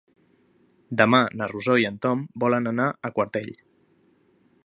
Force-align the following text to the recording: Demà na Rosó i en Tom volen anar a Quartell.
Demà 1.01 1.19
na 1.41 1.49
Rosó 1.51 1.75
i 1.83 1.85
en 1.91 2.01
Tom 2.07 2.25
volen 2.45 2.71
anar 2.73 2.89
a 2.89 3.13
Quartell. 3.19 3.53